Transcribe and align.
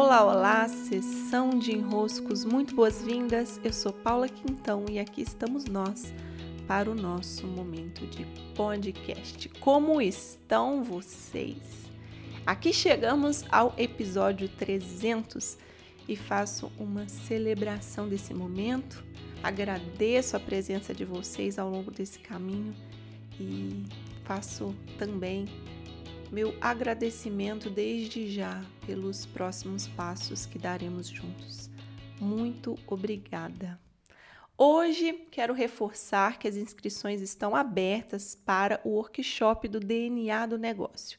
Olá, 0.00 0.24
olá, 0.24 0.68
sessão 0.68 1.58
de 1.58 1.72
enroscos, 1.72 2.44
muito 2.44 2.72
boas-vindas. 2.72 3.60
Eu 3.64 3.72
sou 3.72 3.92
Paula 3.92 4.28
Quintão 4.28 4.84
e 4.88 4.96
aqui 4.96 5.22
estamos 5.22 5.64
nós 5.64 6.14
para 6.68 6.88
o 6.88 6.94
nosso 6.94 7.48
momento 7.48 8.06
de 8.06 8.24
podcast. 8.54 9.48
Como 9.58 10.00
estão 10.00 10.84
vocês? 10.84 11.90
Aqui 12.46 12.72
chegamos 12.72 13.44
ao 13.50 13.74
episódio 13.76 14.48
300 14.48 15.58
e 16.06 16.14
faço 16.14 16.70
uma 16.78 17.08
celebração 17.08 18.08
desse 18.08 18.32
momento. 18.32 19.04
Agradeço 19.42 20.36
a 20.36 20.40
presença 20.40 20.94
de 20.94 21.04
vocês 21.04 21.58
ao 21.58 21.68
longo 21.68 21.90
desse 21.90 22.20
caminho 22.20 22.72
e 23.40 23.82
faço 24.22 24.72
também 24.96 25.46
meu 26.30 26.54
agradecimento 26.60 27.70
desde 27.70 28.30
já 28.30 28.62
pelos 28.86 29.24
próximos 29.24 29.88
passos 29.88 30.44
que 30.44 30.58
daremos 30.58 31.08
juntos. 31.08 31.70
Muito 32.20 32.78
obrigada. 32.86 33.80
Hoje 34.56 35.12
quero 35.30 35.54
reforçar 35.54 36.38
que 36.38 36.48
as 36.48 36.56
inscrições 36.56 37.22
estão 37.22 37.54
abertas 37.54 38.34
para 38.34 38.80
o 38.84 38.90
workshop 38.90 39.68
do 39.68 39.80
DNA 39.80 40.46
do 40.46 40.58
negócio. 40.58 41.18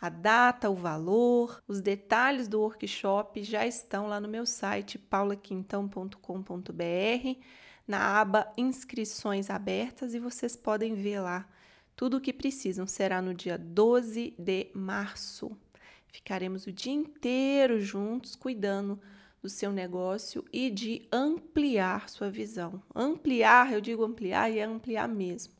A 0.00 0.08
data, 0.08 0.70
o 0.70 0.74
valor, 0.74 1.62
os 1.68 1.80
detalhes 1.80 2.48
do 2.48 2.60
workshop 2.60 3.42
já 3.42 3.66
estão 3.66 4.06
lá 4.06 4.20
no 4.20 4.28
meu 4.28 4.46
site 4.46 4.98
paulaquintão.com.br, 4.98 7.40
na 7.86 8.20
aba 8.20 8.52
Inscrições 8.56 9.50
Abertas 9.50 10.14
e 10.14 10.18
vocês 10.18 10.56
podem 10.56 10.94
ver 10.94 11.20
lá 11.20 11.46
tudo 11.98 12.18
o 12.18 12.20
que 12.20 12.32
precisam 12.32 12.86
será 12.86 13.20
no 13.20 13.34
dia 13.34 13.58
12 13.58 14.32
de 14.38 14.70
março. 14.72 15.50
Ficaremos 16.06 16.64
o 16.64 16.70
dia 16.70 16.92
inteiro 16.92 17.80
juntos 17.80 18.36
cuidando 18.36 19.00
do 19.42 19.48
seu 19.48 19.72
negócio 19.72 20.44
e 20.52 20.70
de 20.70 21.08
ampliar 21.10 22.08
sua 22.08 22.30
visão. 22.30 22.80
Ampliar, 22.94 23.72
eu 23.72 23.80
digo 23.80 24.04
ampliar 24.04 24.48
e 24.48 24.60
é 24.60 24.62
ampliar 24.62 25.08
mesmo. 25.08 25.54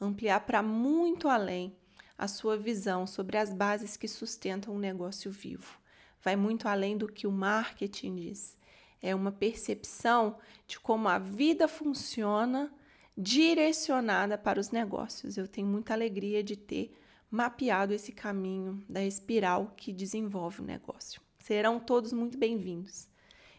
Ampliar 0.00 0.46
para 0.46 0.62
muito 0.62 1.28
além 1.28 1.76
a 2.16 2.28
sua 2.28 2.56
visão 2.56 3.04
sobre 3.04 3.36
as 3.36 3.52
bases 3.52 3.96
que 3.96 4.06
sustentam 4.06 4.76
um 4.76 4.78
negócio 4.78 5.32
vivo. 5.32 5.80
Vai 6.22 6.36
muito 6.36 6.68
além 6.68 6.96
do 6.96 7.08
que 7.08 7.26
o 7.26 7.32
marketing 7.32 8.14
diz. 8.14 8.56
É 9.02 9.16
uma 9.16 9.32
percepção 9.32 10.38
de 10.64 10.78
como 10.78 11.08
a 11.08 11.18
vida 11.18 11.66
funciona 11.66 12.72
direcionada 13.16 14.38
para 14.38 14.60
os 14.60 14.70
negócios. 14.70 15.36
Eu 15.36 15.46
tenho 15.46 15.66
muita 15.66 15.92
alegria 15.92 16.42
de 16.42 16.56
ter 16.56 16.96
mapeado 17.30 17.92
esse 17.92 18.12
caminho 18.12 18.82
da 18.88 19.04
espiral 19.04 19.72
que 19.76 19.92
desenvolve 19.92 20.60
o 20.60 20.64
negócio. 20.64 21.20
Serão 21.38 21.80
todos 21.80 22.12
muito 22.12 22.38
bem-vindos. 22.38 23.08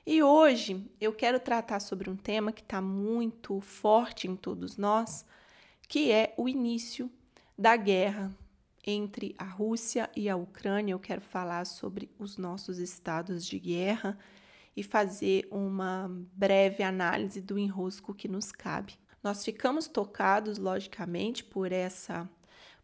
E 0.06 0.22
hoje 0.22 0.86
eu 1.00 1.14
quero 1.14 1.40
tratar 1.40 1.80
sobre 1.80 2.10
um 2.10 2.16
tema 2.16 2.52
que 2.52 2.62
está 2.62 2.82
muito 2.82 3.60
forte 3.62 4.28
em 4.28 4.36
todos 4.36 4.78
nós, 4.78 5.26
que 5.88 6.12
é 6.12 6.34
o 6.38 6.50
início 6.50 7.10
da 7.58 7.76
guerra 7.76 8.32
entre 8.86 9.34
a 9.38 9.45
Rússia 9.45 10.10
e 10.16 10.30
a 10.30 10.36
Ucrânia. 10.36 10.94
Eu 10.94 11.00
quero 11.00 11.22
falar 11.22 11.66
sobre 11.66 12.10
os 12.20 12.38
nossos 12.38 12.80
estados 12.80 13.45
de 13.45 13.58
guerra 13.58 14.17
e 14.76 14.84
fazer 14.84 15.48
uma 15.50 16.10
breve 16.34 16.84
análise 16.84 17.40
do 17.40 17.58
enrosco 17.58 18.14
que 18.14 18.28
nos 18.28 18.52
cabe. 18.52 18.98
Nós 19.24 19.44
ficamos 19.44 19.88
tocados, 19.88 20.58
logicamente, 20.58 21.44
por 21.44 21.72
essa 21.72 22.30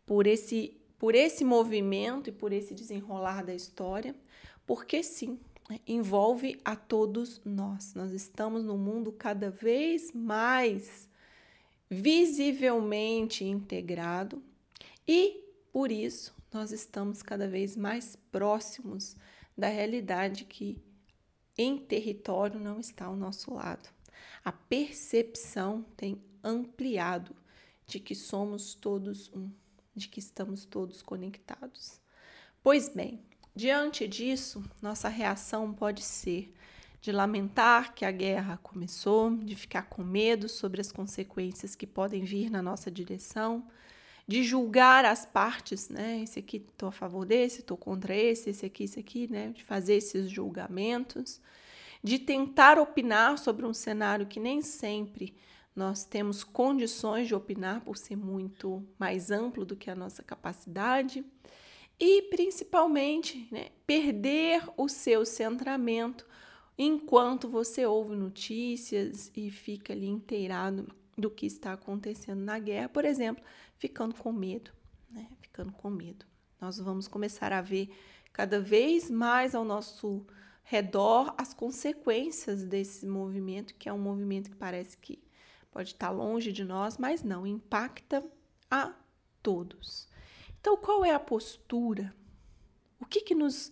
por 0.05 0.25
esse 0.25 0.75
por 0.97 1.15
esse 1.15 1.45
movimento 1.45 2.29
e 2.29 2.33
por 2.33 2.51
esse 2.51 2.73
desenrolar 2.73 3.43
da 3.43 3.53
história, 3.53 4.13
porque 4.65 5.01
sim, 5.01 5.39
envolve 5.87 6.59
a 6.65 6.75
todos 6.75 7.41
nós. 7.45 7.93
Nós 7.93 8.11
estamos 8.11 8.65
num 8.65 8.77
mundo 8.77 9.11
cada 9.11 9.49
vez 9.49 10.11
mais 10.11 11.07
visivelmente 11.89 13.45
integrado 13.45 14.43
e 15.07 15.43
por 15.71 15.91
isso 15.91 16.35
nós 16.51 16.71
estamos 16.71 17.21
cada 17.21 17.47
vez 17.47 17.75
mais 17.77 18.15
próximos 18.31 19.15
da 19.57 19.67
realidade 19.67 20.45
que 20.45 20.81
em 21.57 21.77
território 21.77 22.59
não 22.59 22.79
está 22.79 23.05
ao 23.05 23.15
nosso 23.15 23.53
lado. 23.53 23.89
A 24.43 24.51
percepção 24.51 25.85
tem 25.95 26.21
ampliado 26.43 27.35
de 27.85 27.99
que 27.99 28.15
somos 28.15 28.73
todos 28.75 29.31
um, 29.33 29.49
de 29.95 30.07
que 30.07 30.19
estamos 30.19 30.65
todos 30.65 31.01
conectados. 31.01 31.99
Pois 32.61 32.89
bem, 32.89 33.21
diante 33.55 34.07
disso, 34.07 34.63
nossa 34.81 35.09
reação 35.09 35.73
pode 35.73 36.01
ser 36.03 36.53
de 37.01 37.11
lamentar 37.11 37.93
que 37.93 38.03
a 38.03 38.11
guerra 38.11 38.57
começou, 38.61 39.35
de 39.35 39.55
ficar 39.55 39.83
com 39.83 40.03
medo 40.03 40.49
sobre 40.49 40.81
as 40.81 40.91
consequências 40.91 41.75
que 41.75 41.87
podem 41.87 42.23
vir 42.23 42.49
na 42.49 42.61
nossa 42.61 42.91
direção, 42.91 43.65
de 44.27 44.43
julgar 44.43 45.05
as 45.05 45.25
partes, 45.25 45.89
né? 45.89 46.21
Esse 46.21 46.39
aqui 46.39 46.57
estou 46.57 46.89
a 46.89 46.91
favor 46.91 47.25
desse, 47.25 47.61
estou 47.61 47.77
contra 47.77 48.15
esse, 48.15 48.49
esse 48.49 48.65
aqui, 48.65 48.83
esse 48.83 48.99
aqui, 48.99 49.27
né? 49.31 49.49
De 49.49 49.63
fazer 49.63 49.95
esses 49.95 50.29
julgamentos, 50.29 51.41
de 52.03 52.19
tentar 52.19 52.77
opinar 52.77 53.37
sobre 53.37 53.65
um 53.65 53.73
cenário 53.73 54.27
que 54.27 54.39
nem 54.39 54.61
sempre 54.61 55.33
nós 55.79 56.03
temos 56.03 56.43
condições 56.43 57.29
de 57.29 57.33
opinar 57.33 57.79
por 57.79 57.95
ser 57.95 58.17
muito 58.17 58.85
mais 58.99 59.31
amplo 59.31 59.65
do 59.65 59.77
que 59.77 59.89
a 59.89 59.95
nossa 59.95 60.21
capacidade 60.21 61.23
e 61.97 62.23
principalmente 62.23 63.47
né, 63.49 63.69
perder 63.87 64.61
o 64.75 64.89
seu 64.89 65.25
centramento 65.25 66.27
enquanto 66.77 67.47
você 67.47 67.85
ouve 67.85 68.13
notícias 68.13 69.31
e 69.33 69.49
fica 69.49 69.93
ali 69.93 70.07
inteirado 70.07 70.85
do 71.17 71.31
que 71.31 71.45
está 71.45 71.71
acontecendo 71.71 72.41
na 72.41 72.59
guerra, 72.59 72.89
por 72.89 73.05
exemplo, 73.05 73.41
ficando 73.77 74.13
com 74.15 74.33
medo, 74.33 74.71
né? 75.09 75.29
Ficando 75.39 75.71
com 75.71 75.89
medo. 75.89 76.25
Nós 76.59 76.77
vamos 76.77 77.07
começar 77.07 77.53
a 77.53 77.61
ver 77.61 77.89
cada 78.33 78.59
vez 78.59 79.09
mais 79.09 79.55
ao 79.55 79.63
nosso 79.63 80.25
redor 80.61 81.33
as 81.37 81.53
consequências 81.53 82.65
desse 82.65 83.05
movimento, 83.05 83.75
que 83.75 83.87
é 83.87 83.93
um 83.93 83.97
movimento 83.97 84.49
que 84.49 84.57
parece 84.57 84.97
que 84.97 85.19
pode 85.71 85.89
estar 85.89 86.09
longe 86.09 86.51
de 86.51 86.63
nós, 86.63 86.97
mas 86.97 87.23
não, 87.23 87.45
impacta 87.45 88.23
a 88.69 88.93
todos. 89.41 90.07
Então, 90.59 90.77
qual 90.77 91.05
é 91.05 91.13
a 91.13 91.19
postura? 91.19 92.13
O 92.99 93.05
que, 93.05 93.21
que 93.21 93.33
nos 93.33 93.71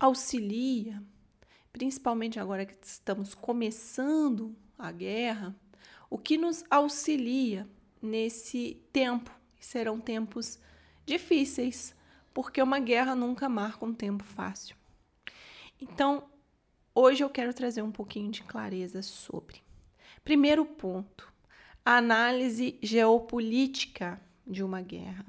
auxilia, 0.00 1.02
principalmente 1.72 2.40
agora 2.40 2.66
que 2.66 2.76
estamos 2.84 3.34
começando 3.34 4.56
a 4.78 4.90
guerra, 4.90 5.54
o 6.08 6.18
que 6.18 6.36
nos 6.36 6.64
auxilia 6.70 7.68
nesse 8.00 8.82
tempo? 8.92 9.30
Serão 9.60 10.00
tempos 10.00 10.58
difíceis, 11.06 11.94
porque 12.34 12.60
uma 12.60 12.80
guerra 12.80 13.14
nunca 13.14 13.48
marca 13.48 13.84
um 13.84 13.94
tempo 13.94 14.24
fácil. 14.24 14.74
Então, 15.80 16.28
hoje 16.94 17.22
eu 17.22 17.30
quero 17.30 17.54
trazer 17.54 17.82
um 17.82 17.92
pouquinho 17.92 18.30
de 18.30 18.42
clareza 18.42 19.02
sobre. 19.02 19.62
Primeiro 20.24 20.64
ponto: 20.64 21.31
a 21.84 21.96
análise 21.96 22.78
geopolítica 22.82 24.20
de 24.46 24.62
uma 24.62 24.80
guerra. 24.80 25.26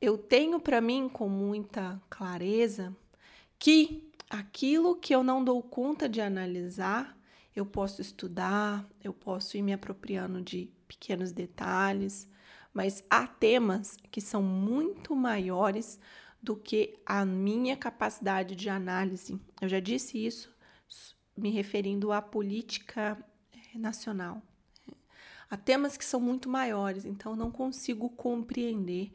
Eu 0.00 0.18
tenho 0.18 0.58
para 0.58 0.80
mim 0.80 1.08
com 1.08 1.28
muita 1.28 2.00
clareza 2.10 2.94
que 3.58 4.10
aquilo 4.28 4.96
que 4.96 5.14
eu 5.14 5.22
não 5.22 5.44
dou 5.44 5.62
conta 5.62 6.08
de 6.08 6.20
analisar, 6.20 7.16
eu 7.54 7.64
posso 7.64 8.00
estudar, 8.00 8.88
eu 9.04 9.12
posso 9.12 9.56
ir 9.56 9.62
me 9.62 9.72
apropriando 9.72 10.40
de 10.40 10.70
pequenos 10.88 11.32
detalhes, 11.32 12.28
mas 12.74 13.04
há 13.08 13.26
temas 13.26 13.96
que 14.10 14.20
são 14.20 14.42
muito 14.42 15.14
maiores 15.14 16.00
do 16.42 16.56
que 16.56 16.98
a 17.06 17.24
minha 17.24 17.76
capacidade 17.76 18.56
de 18.56 18.68
análise. 18.68 19.38
Eu 19.60 19.68
já 19.68 19.78
disse 19.78 20.24
isso 20.24 20.52
me 21.36 21.50
referindo 21.50 22.12
à 22.12 22.20
política 22.20 23.16
eh, 23.52 23.78
nacional. 23.78 24.42
Há 25.52 25.56
temas 25.58 25.98
que 25.98 26.04
são 26.06 26.18
muito 26.18 26.48
maiores, 26.48 27.04
então 27.04 27.36
não 27.36 27.50
consigo 27.50 28.08
compreender 28.08 29.12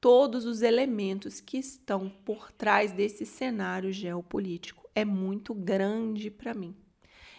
todos 0.00 0.44
os 0.44 0.60
elementos 0.60 1.40
que 1.40 1.58
estão 1.58 2.10
por 2.24 2.50
trás 2.50 2.90
desse 2.90 3.24
cenário 3.24 3.92
geopolítico. 3.92 4.90
É 4.96 5.04
muito 5.04 5.54
grande 5.54 6.28
para 6.28 6.52
mim. 6.54 6.74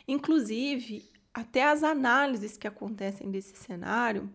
Inclusive, 0.08 1.12
até 1.34 1.64
as 1.64 1.84
análises 1.84 2.56
que 2.56 2.66
acontecem 2.66 3.30
desse 3.30 3.58
cenário, 3.58 4.34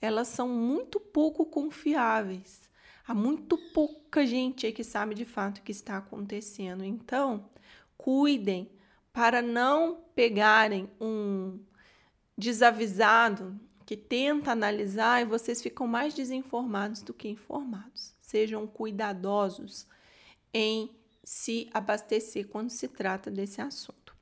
elas 0.00 0.28
são 0.28 0.48
muito 0.48 0.98
pouco 0.98 1.44
confiáveis. 1.44 2.62
Há 3.06 3.12
muito 3.12 3.58
pouca 3.74 4.24
gente 4.24 4.64
aí 4.64 4.72
que 4.72 4.82
sabe 4.82 5.14
de 5.14 5.26
fato 5.26 5.58
o 5.58 5.62
que 5.62 5.72
está 5.72 5.98
acontecendo. 5.98 6.82
Então, 6.82 7.50
cuidem 7.98 8.70
para 9.12 9.42
não 9.42 10.02
pegarem 10.14 10.88
um 10.98 11.60
desavisado 12.40 13.60
que 13.84 13.96
tenta 13.96 14.50
analisar 14.50 15.20
e 15.20 15.26
vocês 15.26 15.62
ficam 15.62 15.86
mais 15.86 16.14
desinformados 16.14 17.02
do 17.02 17.12
que 17.12 17.28
informados. 17.28 18.14
Sejam 18.20 18.66
cuidadosos 18.66 19.86
em 20.52 20.90
se 21.22 21.68
abastecer 21.72 22.48
quando 22.48 22.70
se 22.70 22.88
trata 22.88 23.30
desse 23.30 23.60
assunto. 23.60 24.16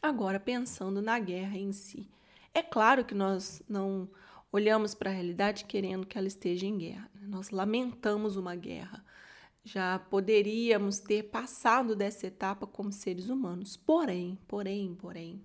Agora, 0.00 0.38
pensando 0.38 1.02
na 1.02 1.18
guerra 1.18 1.58
em 1.58 1.72
si, 1.72 2.08
é 2.54 2.62
claro 2.62 3.04
que 3.04 3.14
nós 3.14 3.60
não 3.68 4.08
olhamos 4.52 4.94
para 4.94 5.10
a 5.10 5.12
realidade 5.14 5.64
querendo 5.64 6.06
que 6.06 6.16
ela 6.16 6.28
esteja 6.28 6.66
em 6.66 6.78
guerra. 6.78 7.10
Né? 7.14 7.22
Nós 7.26 7.50
lamentamos 7.50 8.36
uma 8.36 8.54
guerra. 8.54 9.04
Já 9.64 9.98
poderíamos 9.98 10.98
ter 10.98 11.24
passado 11.24 11.96
dessa 11.96 12.26
etapa 12.26 12.66
como 12.66 12.92
seres 12.92 13.28
humanos. 13.28 13.76
Porém, 13.76 14.38
porém, 14.46 14.94
porém, 14.94 15.44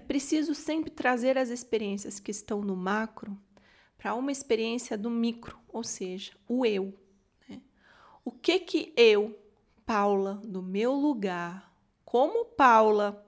é 0.00 0.02
preciso 0.02 0.54
sempre 0.54 0.90
trazer 0.90 1.36
as 1.36 1.50
experiências 1.50 2.18
que 2.18 2.30
estão 2.30 2.62
no 2.62 2.74
macro 2.74 3.38
para 3.98 4.14
uma 4.14 4.32
experiência 4.32 4.96
do 4.96 5.10
micro, 5.10 5.58
ou 5.68 5.84
seja, 5.84 6.32
o 6.48 6.64
eu. 6.64 6.94
Né? 7.46 7.60
O 8.24 8.32
que 8.32 8.58
que 8.60 8.94
eu, 8.96 9.38
Paula, 9.84 10.40
do 10.42 10.62
meu 10.62 10.94
lugar, 10.94 11.70
como 12.02 12.46
Paula, 12.46 13.26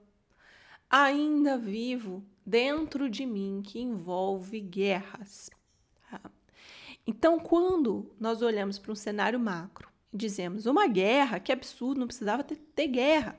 ainda 0.89 1.59
vivo 1.59 2.25
dentro 2.45 3.11
de 3.11 3.27
mim 3.27 3.61
que 3.63 3.79
envolve 3.79 4.59
guerras. 4.59 5.51
Tá? 6.11 6.23
Então, 7.07 7.39
quando 7.39 8.11
nós 8.19 8.41
olhamos 8.41 8.79
para 8.79 8.93
um 8.93 8.97
cenário 8.97 9.39
macro 9.39 9.93
dizemos 10.11 10.65
uma 10.65 10.87
guerra, 10.87 11.39
que 11.39 11.53
absurdo, 11.53 12.01
não 12.01 12.07
precisava 12.07 12.43
ter, 12.43 12.57
ter 12.57 12.87
guerra. 12.87 13.39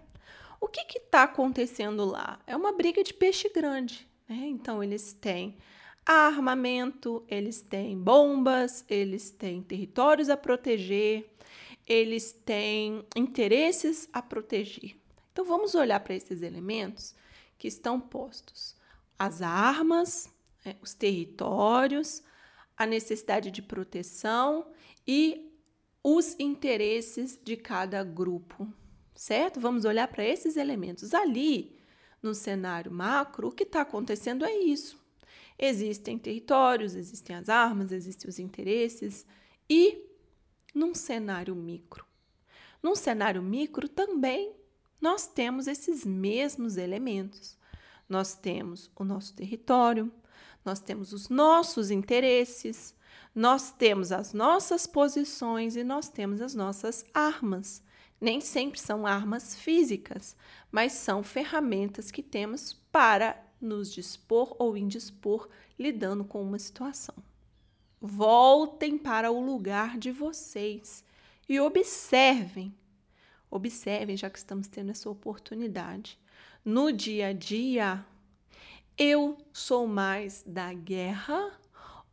O 0.64 0.68
que 0.70 0.98
está 0.98 1.24
acontecendo 1.24 2.06
lá? 2.06 2.40
É 2.48 2.56
uma 2.56 2.72
briga 2.72 3.04
de 3.04 3.14
peixe 3.14 3.50
grande. 3.50 4.08
Né? 4.30 4.46
Então, 4.46 4.82
eles 4.82 5.12
têm 5.12 5.58
armamento, 6.06 7.22
eles 7.28 7.60
têm 7.60 8.00
bombas, 8.00 8.86
eles 8.88 9.30
têm 9.30 9.62
territórios 9.62 10.30
a 10.30 10.38
proteger, 10.38 11.30
eles 11.86 12.32
têm 12.32 13.06
interesses 13.14 14.08
a 14.14 14.22
proteger. 14.22 14.96
Então, 15.34 15.44
vamos 15.44 15.76
olhar 15.76 16.00
para 16.00 16.16
esses 16.16 16.42
elementos 16.42 17.14
que 17.58 17.68
estão 17.68 18.00
postos 18.00 18.74
as 19.20 19.42
armas, 19.42 20.34
é, 20.64 20.78
os 20.82 20.94
territórios, 20.94 22.24
a 22.78 22.86
necessidade 22.86 23.52
de 23.52 23.62
proteção 23.62 24.68
e 25.06 25.54
os 26.02 26.40
interesses 26.40 27.38
de 27.44 27.58
cada 27.58 28.02
grupo, 28.02 28.66
certo? 29.16 29.60
Vamos 29.60 29.86
olhar 29.86 30.08
para 30.08 30.24
esses 30.24 30.58
elementos. 30.58 31.14
Ali, 31.14 31.78
no 32.22 32.34
cenário 32.34 32.92
macro, 32.92 33.48
o 33.48 33.52
que 33.52 33.64
está 33.64 33.82
acontecendo 33.82 34.46
é 34.46 34.56
isso. 34.56 35.02
Existem 35.58 36.18
territórios, 36.18 36.96
existem 36.96 37.36
as 37.36 37.50
armas, 37.50 37.92
existem 37.92 38.30
os 38.30 38.40
interesses 38.40 39.26
e 39.70 40.10
num 40.74 40.96
cenário 40.96 41.56
micro. 41.56 42.06
Num 42.82 42.96
cenário 42.96 43.42
micro 43.42 43.88
também 43.88 44.54
nós 45.00 45.28
temos 45.28 45.68
esses 45.68 46.06
mesmos 46.06 46.78
elementos. 46.78 47.58
Nós 48.08 48.36
temos 48.36 48.90
o 48.96 49.04
nosso 49.04 49.34
território, 49.34 50.12
nós 50.64 50.80
temos 50.80 51.14
os 51.14 51.30
nossos 51.30 51.92
interesses, 51.92 52.96
nós 53.36 53.72
temos 53.72 54.12
as 54.12 54.34
nossas 54.34 54.88
posições 54.88 55.76
e 55.76 55.84
nós 55.84 56.08
temos 56.10 56.42
as 56.42 56.56
nossas 56.56 57.06
armas. 57.14 57.84
Nem 58.20 58.40
sempre 58.40 58.80
são 58.80 59.06
armas 59.06 59.56
físicas, 59.56 60.36
mas 60.72 60.94
são 60.94 61.24
ferramentas 61.24 62.10
que 62.10 62.24
temos 62.24 62.74
para 62.92 63.44
nos 63.60 63.92
dispor 63.92 64.56
ou 64.60 64.78
indispor 64.78 65.50
lidando 65.78 66.24
com 66.24 66.42
uma 66.42 66.60
situação. 66.60 67.16
Voltem 68.00 68.98
para 68.98 69.32
o 69.32 69.40
lugar 69.40 69.98
de 69.98 70.12
vocês 70.12 71.04
e 71.48 71.60
observem. 71.60 72.74
Observem, 73.50 74.18
já 74.18 74.30
que 74.30 74.38
estamos 74.38 74.68
tendo 74.68 74.92
essa 74.92 75.10
oportunidade 75.10 76.20
no 76.66 76.92
dia 76.92 77.28
a 77.28 77.34
dia, 77.34 78.06
eu 78.98 79.38
sou 79.52 79.88
mais 79.88 80.44
da 80.46 80.74
guerra 80.74 81.52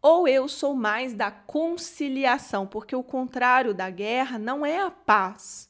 ou 0.03 0.27
eu 0.27 0.49
sou 0.49 0.75
mais 0.75 1.15
da 1.15 1.31
conciliação? 1.31 2.67
Porque 2.67 2.97
o 2.97 3.03
contrário 3.03 3.75
da 3.75 3.91
guerra 3.91 4.39
não 4.39 4.65
é 4.65 4.81
a 4.81 4.91
paz. 4.91 5.70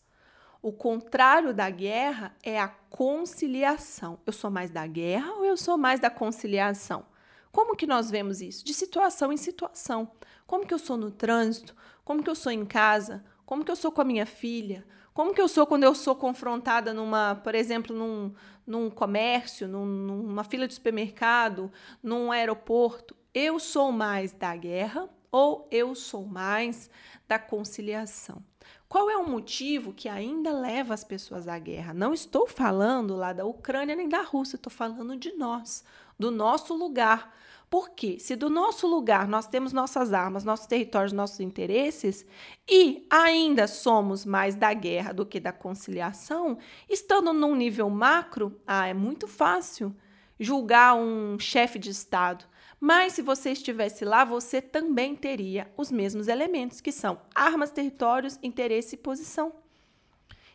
O 0.62 0.72
contrário 0.72 1.54
da 1.54 1.70
guerra 1.70 2.36
é 2.42 2.60
a 2.60 2.68
conciliação. 2.68 4.18
Eu 4.26 4.32
sou 4.32 4.50
mais 4.50 4.70
da 4.70 4.86
guerra 4.86 5.32
ou 5.34 5.44
eu 5.44 5.56
sou 5.56 5.78
mais 5.78 6.00
da 6.00 6.10
conciliação? 6.10 7.06
Como 7.50 7.74
que 7.74 7.86
nós 7.86 8.10
vemos 8.10 8.42
isso? 8.42 8.64
De 8.64 8.74
situação 8.74 9.32
em 9.32 9.38
situação. 9.38 10.10
Como 10.46 10.66
que 10.66 10.74
eu 10.74 10.78
sou 10.78 10.98
no 10.98 11.10
trânsito? 11.10 11.74
Como 12.04 12.22
que 12.22 12.28
eu 12.28 12.34
sou 12.34 12.52
em 12.52 12.66
casa? 12.66 13.24
Como 13.46 13.64
que 13.64 13.70
eu 13.70 13.76
sou 13.76 13.90
com 13.90 14.02
a 14.02 14.04
minha 14.04 14.26
filha? 14.26 14.86
Como 15.14 15.34
que 15.34 15.40
eu 15.40 15.48
sou 15.48 15.66
quando 15.66 15.84
eu 15.84 15.94
sou 15.94 16.14
confrontada 16.14 16.92
numa, 16.92 17.34
por 17.36 17.54
exemplo, 17.54 17.96
num, 17.96 18.32
num 18.66 18.90
comércio, 18.90 19.66
num, 19.66 19.86
numa 19.86 20.44
fila 20.44 20.68
de 20.68 20.74
supermercado, 20.74 21.72
num 22.02 22.30
aeroporto? 22.30 23.16
Eu 23.32 23.58
sou 23.58 23.90
mais 23.90 24.32
da 24.32 24.54
guerra 24.54 25.08
ou 25.30 25.68
eu 25.70 25.94
sou 25.94 26.24
mais 26.24 26.90
da 27.28 27.38
conciliação? 27.38 28.42
Qual 28.88 29.08
é 29.08 29.16
o 29.16 29.28
motivo 29.28 29.92
que 29.92 30.08
ainda 30.08 30.52
leva 30.52 30.92
as 30.92 31.04
pessoas 31.04 31.46
à 31.46 31.58
guerra? 31.58 31.94
Não 31.94 32.12
estou 32.12 32.46
falando 32.46 33.14
lá 33.14 33.32
da 33.32 33.44
Ucrânia 33.44 33.94
nem 33.94 34.08
da 34.08 34.22
Rússia, 34.22 34.56
estou 34.56 34.72
falando 34.72 35.16
de 35.16 35.32
nós, 35.34 35.84
do 36.18 36.30
nosso 36.30 36.74
lugar. 36.74 37.32
Porque 37.70 38.18
se 38.18 38.34
do 38.34 38.50
nosso 38.50 38.88
lugar 38.88 39.28
nós 39.28 39.46
temos 39.46 39.72
nossas 39.72 40.12
armas, 40.12 40.42
nossos 40.42 40.66
territórios, 40.66 41.12
nossos 41.12 41.38
interesses 41.38 42.26
e 42.68 43.06
ainda 43.08 43.68
somos 43.68 44.26
mais 44.26 44.56
da 44.56 44.74
guerra 44.74 45.12
do 45.12 45.24
que 45.24 45.38
da 45.38 45.52
conciliação, 45.52 46.58
estando 46.88 47.32
num 47.32 47.54
nível 47.54 47.88
macro, 47.88 48.60
ah, 48.66 48.88
é 48.88 48.92
muito 48.92 49.28
fácil 49.28 49.94
julgar 50.38 50.96
um 50.96 51.38
chefe 51.38 51.78
de 51.78 51.90
Estado. 51.90 52.44
Mas 52.80 53.12
se 53.12 53.20
você 53.20 53.50
estivesse 53.50 54.06
lá, 54.06 54.24
você 54.24 54.62
também 54.62 55.14
teria 55.14 55.70
os 55.76 55.90
mesmos 55.92 56.28
elementos, 56.28 56.80
que 56.80 56.90
são 56.90 57.20
armas, 57.34 57.70
territórios, 57.70 58.38
interesse 58.42 58.94
e 58.94 58.98
posição. 58.98 59.52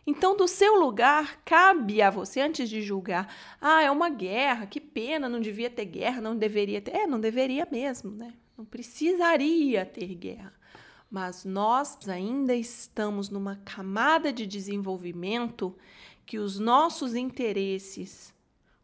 Então, 0.07 0.35
do 0.35 0.47
seu 0.47 0.75
lugar, 0.79 1.41
cabe 1.45 2.01
a 2.01 2.09
você, 2.09 2.41
antes 2.41 2.67
de 2.67 2.81
julgar, 2.81 3.31
ah, 3.61 3.83
é 3.83 3.91
uma 3.91 4.09
guerra, 4.09 4.65
que 4.65 4.79
pena, 4.79 5.29
não 5.29 5.39
devia 5.39 5.69
ter 5.69 5.85
guerra, 5.85 6.21
não 6.21 6.35
deveria 6.35 6.81
ter. 6.81 6.95
É, 6.95 7.07
não 7.07 7.19
deveria 7.19 7.67
mesmo, 7.71 8.11
né? 8.11 8.33
Não 8.57 8.65
precisaria 8.65 9.85
ter 9.85 10.13
guerra. 10.15 10.53
Mas 11.09 11.45
nós 11.45 12.07
ainda 12.07 12.55
estamos 12.55 13.29
numa 13.29 13.55
camada 13.57 14.33
de 14.33 14.45
desenvolvimento 14.45 15.75
que 16.25 16.37
os 16.37 16.59
nossos 16.59 17.15
interesses, 17.15 18.33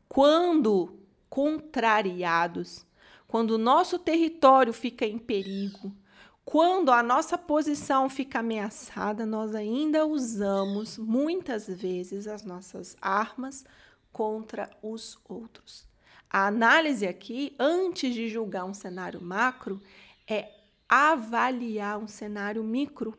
quando 0.07 0.99
contrariados, 1.29 2.85
quando 3.31 3.51
o 3.51 3.57
nosso 3.57 3.97
território 3.97 4.73
fica 4.73 5.05
em 5.05 5.17
perigo, 5.17 5.95
quando 6.43 6.91
a 6.91 7.01
nossa 7.01 7.37
posição 7.37 8.09
fica 8.09 8.39
ameaçada, 8.39 9.25
nós 9.25 9.55
ainda 9.55 10.05
usamos 10.05 10.97
muitas 10.97 11.65
vezes 11.65 12.27
as 12.27 12.43
nossas 12.43 12.97
armas 13.01 13.63
contra 14.11 14.69
os 14.83 15.17
outros. 15.29 15.87
A 16.29 16.47
análise 16.47 17.07
aqui, 17.07 17.55
antes 17.57 18.13
de 18.13 18.27
julgar 18.27 18.65
um 18.65 18.73
cenário 18.73 19.21
macro, 19.21 19.81
é 20.27 20.51
avaliar 20.89 21.99
um 21.99 22.09
cenário 22.09 22.61
micro. 22.61 23.17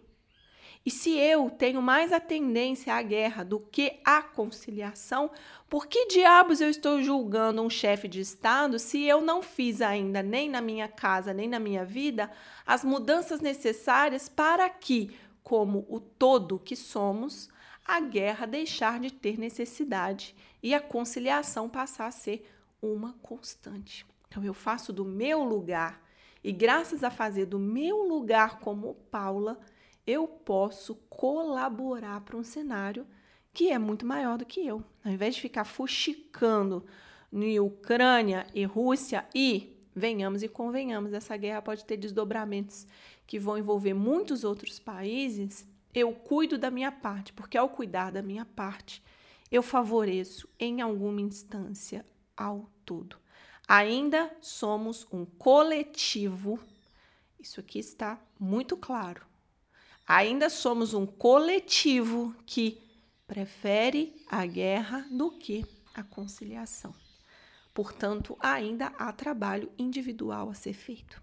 E 0.85 0.91
se 0.91 1.17
eu 1.17 1.49
tenho 1.49 1.81
mais 1.81 2.13
a 2.13 2.19
tendência 2.19 2.95
à 2.95 3.03
guerra 3.03 3.45
do 3.45 3.61
que 3.61 4.01
à 4.05 4.21
conciliação, 4.21 5.31
por 5.71 5.87
que 5.87 6.07
diabos 6.07 6.61
eu 6.61 6.69
estou 6.69 7.01
julgando 7.01 7.63
um 7.63 7.71
chefe 7.71 8.09
de 8.09 8.21
Estado 8.21 8.79
se 8.81 9.05
eu 9.05 9.21
não 9.21 9.43
fiz 9.43 9.81
ainda, 9.81 10.23
nem 10.23 10.51
na 10.51 10.61
minha 10.61 10.89
casa, 10.89 11.33
nem 11.33 11.49
na 11.49 11.61
minha 11.61 11.85
vida, 11.85 12.31
as 12.67 12.83
mudanças 12.83 13.41
necessárias 13.41 14.29
para 14.29 14.69
que, 14.69 15.17
como 15.43 15.87
o 15.89 16.01
todo 16.01 16.59
que 16.59 16.75
somos, 16.75 17.49
a 17.85 18.01
guerra 18.01 18.47
deixar 18.47 18.99
de 18.99 19.13
ter 19.13 19.39
necessidade 19.39 20.35
e 20.63 20.75
a 20.75 20.81
conciliação 20.81 21.69
passar 21.69 22.07
a 22.07 22.13
ser 22.13 22.49
uma 22.81 23.13
constante? 23.23 24.05
Então, 24.29 24.43
eu 24.43 24.55
faço 24.55 24.93
do 24.93 25.05
meu 25.05 25.45
lugar, 25.45 26.03
e 26.43 26.51
graças 26.51 27.05
a 27.05 27.11
fazer 27.11 27.47
do 27.47 27.59
meu 27.59 28.03
lugar 28.03 28.59
como 28.59 28.95
Paula, 29.11 29.61
eu 30.07 30.27
posso 30.27 30.97
colaborar 31.09 32.21
para 32.23 32.37
um 32.37 32.45
cenário 32.45 33.07
que 33.53 33.71
é 33.71 33.79
muito 33.79 34.07
maior 34.07 34.39
do 34.39 34.47
que 34.47 34.67
eu. 34.67 34.83
Ao 35.05 35.13
invés 35.13 35.35
de 35.35 35.41
ficar 35.41 35.65
fuxicando 35.65 36.85
em 37.33 37.61
Ucrânia 37.61 38.47
e 38.55 38.65
Rússia 38.65 39.27
e 39.35 39.77
venhamos 39.95 40.43
e 40.43 40.49
convenhamos, 40.49 41.13
essa 41.13 41.37
guerra 41.37 41.63
pode 41.63 41.85
ter 41.85 41.97
desdobramentos 41.97 42.87
que 43.27 43.39
vão 43.39 43.59
envolver 43.59 43.95
muitos 43.95 44.43
outros 44.43 44.79
países. 44.79 45.67
Eu 45.95 46.13
cuido 46.13 46.57
da 46.57 46.71
minha 46.71 46.91
parte, 46.91 47.33
porque 47.33 47.59
ao 47.59 47.69
cuidar 47.69 48.11
da 48.11 48.23
minha 48.23 48.45
parte, 48.45 49.03
eu 49.51 49.63
favoreço 49.63 50.49
em 50.59 50.81
alguma 50.81 51.21
instância 51.21 52.05
ao 52.37 52.71
todo. 52.85 53.17
Ainda 53.69 54.35
somos 54.41 55.07
um 55.13 55.25
coletivo. 55.25 56.59
Isso 57.39 57.61
aqui 57.61 57.79
está 57.79 58.19
muito 58.41 58.77
claro 58.77 59.32
Ainda 60.07 60.51
somos 60.51 60.95
um 60.95 61.07
coletivo 61.07 62.35
que 62.45 62.79
prefere 63.27 64.15
a 64.29 64.45
guerra 64.45 65.07
do 65.11 65.31
que 65.31 65.65
a 65.95 66.03
conciliação. 66.03 66.95
Portanto, 67.73 68.37
ainda 68.41 68.89
há 68.99 69.13
trabalho 69.13 69.71
individual 69.79 70.51
a 70.51 70.55
ser 70.55 70.75
feito. 70.75 71.23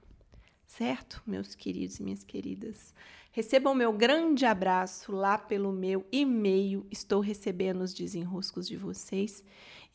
Certo, 0.66 1.22
meus 1.26 1.56
queridos 1.56 2.00
e 2.00 2.04
minhas 2.04 2.24
queridas? 2.24 2.94
Recebam 3.32 3.76
meu 3.76 3.94
grande 3.94 4.46
abraço 4.46 5.12
lá 5.12 5.38
pelo 5.38 5.72
meu 5.72 6.06
e-mail. 6.12 6.86
Estou 6.90 7.22
recebendo 7.22 7.82
os 7.82 7.94
desenroscos 7.94 8.68
de 8.68 8.76
vocês. 8.76 9.44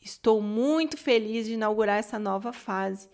Estou 0.01 0.41
muito 0.41 0.97
feliz 0.97 1.45
de 1.45 1.53
inaugurar 1.53 1.97
essa 1.97 2.17
nova 2.17 2.53
fase. 2.53 3.09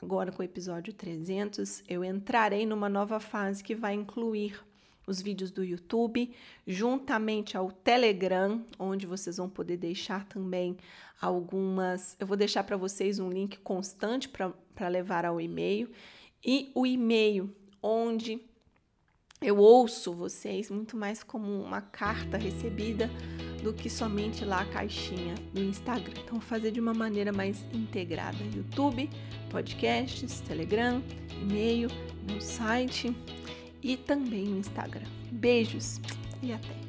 Agora, 0.00 0.30
com 0.30 0.42
o 0.42 0.44
episódio 0.44 0.92
300, 0.92 1.82
eu 1.88 2.04
entrarei 2.04 2.64
numa 2.64 2.88
nova 2.88 3.18
fase 3.18 3.62
que 3.62 3.74
vai 3.74 3.94
incluir 3.94 4.58
os 5.06 5.22
vídeos 5.22 5.50
do 5.50 5.64
YouTube, 5.64 6.34
juntamente 6.66 7.56
ao 7.56 7.70
Telegram, 7.70 8.64
onde 8.78 9.06
vocês 9.06 9.36
vão 9.36 9.48
poder 9.48 9.76
deixar 9.76 10.26
também 10.26 10.76
algumas. 11.20 12.16
Eu 12.18 12.26
vou 12.26 12.36
deixar 12.36 12.64
para 12.64 12.76
vocês 12.76 13.18
um 13.18 13.30
link 13.30 13.58
constante 13.58 14.28
para 14.28 14.88
levar 14.88 15.24
ao 15.24 15.40
e-mail, 15.40 15.90
e 16.44 16.70
o 16.74 16.86
e-mail, 16.86 17.54
onde 17.82 18.40
eu 19.40 19.58
ouço 19.58 20.14
vocês 20.14 20.70
muito 20.70 20.96
mais 20.96 21.22
como 21.22 21.62
uma 21.62 21.80
carta 21.80 22.38
recebida 22.38 23.10
do 23.62 23.72
que 23.72 23.90
somente 23.90 24.44
lá 24.44 24.62
a 24.62 24.64
caixinha 24.64 25.34
do 25.52 25.62
Instagram. 25.62 26.14
Então, 26.24 26.40
fazer 26.40 26.70
de 26.70 26.80
uma 26.80 26.94
maneira 26.94 27.32
mais 27.32 27.64
integrada: 27.72 28.38
YouTube, 28.54 29.10
podcasts, 29.50 30.40
Telegram, 30.40 31.02
e-mail, 31.42 31.88
meu 32.26 32.40
site 32.40 33.14
e 33.86 33.96
também 33.96 34.44
no 34.46 34.58
Instagram. 34.58 35.06
Beijos 35.30 36.00
e 36.42 36.52
até! 36.52 36.85